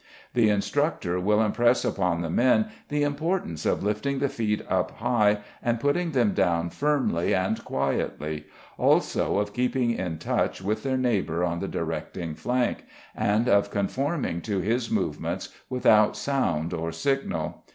The 0.33 0.49
instructor 0.49 1.19
will 1.19 1.43
impress 1.43 1.85
upon 1.85 2.21
the 2.21 2.29
men 2.31 2.69
the 2.89 3.03
importance 3.03 3.67
of 3.67 3.83
lifting 3.83 4.17
the 4.17 4.29
feet 4.29 4.65
up 4.67 4.97
high 4.97 5.41
and 5.61 5.79
putting 5.79 6.09
them 6.13 6.33
down 6.33 6.71
firmly 6.71 7.35
and 7.35 7.63
quietly, 7.63 8.45
also 8.79 9.37
of 9.37 9.53
keeping 9.53 9.91
in 9.91 10.17
touch 10.17 10.59
with 10.59 10.81
their 10.81 10.97
neighbour 10.97 11.43
on 11.43 11.59
the 11.59 11.67
directing 11.67 12.33
flank, 12.33 12.85
and 13.15 13.47
of 13.47 13.69
conforming 13.69 14.41
to 14.41 14.57
his 14.57 14.89
movements 14.89 15.49
without 15.69 16.17
sound 16.17 16.73
or 16.73 16.91
signal. 16.91 17.63